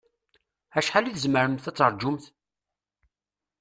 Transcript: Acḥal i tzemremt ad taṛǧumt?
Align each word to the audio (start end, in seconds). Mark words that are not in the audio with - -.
Acḥal 0.77 1.05
i 1.07 1.11
tzemremt 1.13 1.69
ad 1.69 1.75
taṛǧumt? 1.77 2.25